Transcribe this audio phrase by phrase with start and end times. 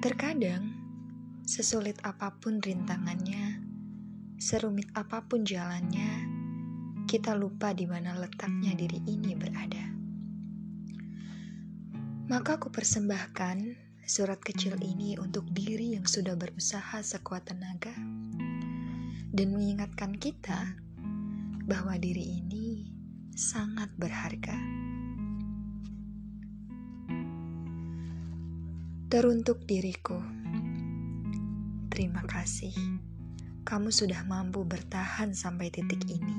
[0.00, 0.64] Terkadang,
[1.44, 3.60] sesulit apa pun rintangannya,
[4.40, 6.24] serumit apa pun jalannya,
[7.04, 9.84] kita lupa di mana letaknya diri ini berada.
[12.32, 13.76] Maka aku persembahkan
[14.08, 17.92] surat kecil ini untuk diri yang sudah berusaha sekuat tenaga
[19.36, 20.80] dan mengingatkan kita
[21.68, 22.88] bahwa diri ini
[23.36, 24.56] sangat berharga.
[29.10, 30.22] Teruntuk diriku,
[31.90, 32.70] terima kasih.
[33.66, 36.30] Kamu sudah mampu bertahan sampai titik ini.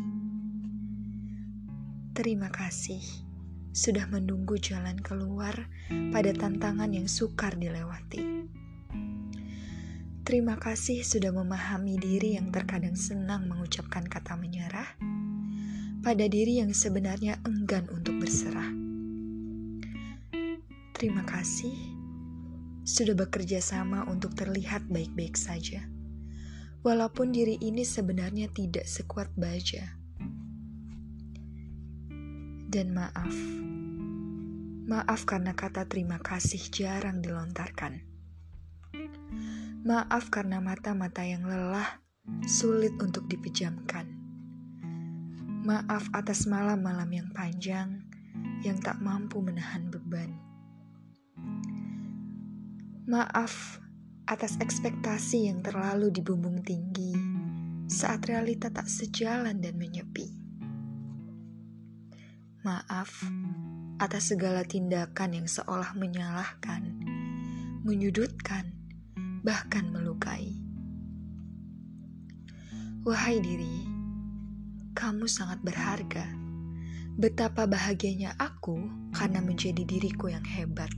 [2.16, 3.04] Terima kasih
[3.76, 5.68] sudah menunggu jalan keluar
[6.16, 8.48] pada tantangan yang sukar dilewati.
[10.24, 14.88] Terima kasih sudah memahami diri yang terkadang senang mengucapkan kata menyerah
[16.00, 18.72] pada diri yang sebenarnya enggan untuk berserah.
[20.96, 22.01] Terima kasih
[22.92, 25.88] sudah bekerja sama untuk terlihat baik-baik saja.
[26.84, 29.96] Walaupun diri ini sebenarnya tidak sekuat baja.
[32.68, 33.32] Dan maaf.
[34.92, 38.04] Maaf karena kata terima kasih jarang dilontarkan.
[39.88, 42.04] Maaf karena mata-mata yang lelah
[42.44, 44.04] sulit untuk dipejamkan.
[45.64, 48.04] Maaf atas malam-malam yang panjang
[48.68, 50.51] yang tak mampu menahan beban.
[53.02, 53.82] Maaf
[54.30, 57.18] atas ekspektasi yang terlalu dibumbung tinggi
[57.90, 60.30] saat realita tak sejalan dan menyepi.
[62.62, 63.26] Maaf
[63.98, 67.02] atas segala tindakan yang seolah menyalahkan,
[67.82, 68.70] menyudutkan,
[69.42, 70.62] bahkan melukai.
[73.02, 73.90] Wahai diri,
[74.94, 76.30] kamu sangat berharga.
[77.18, 78.78] Betapa bahagianya aku
[79.18, 80.94] karena menjadi diriku yang hebat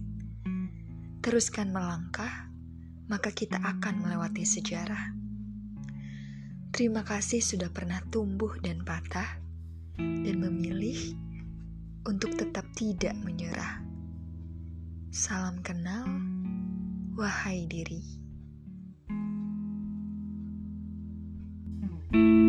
[1.23, 2.51] teruskan melangkah,
[3.07, 5.15] maka kita akan melewati sejarah.
[6.75, 9.39] Terima kasih sudah pernah tumbuh dan patah,
[9.95, 11.15] dan memilih
[12.03, 13.79] untuk tetap tidak menyerah.
[15.15, 16.03] Salam kenal,
[17.15, 18.19] wahai diri.
[22.13, 22.42] thank you